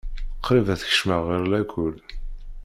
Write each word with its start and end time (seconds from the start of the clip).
Qrib 0.45 0.67
ad 0.73 0.81
yekcem 0.83 1.09
ɣer 1.27 1.41
lakul. 1.51 1.95